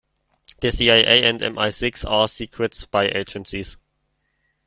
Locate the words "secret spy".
2.27-3.05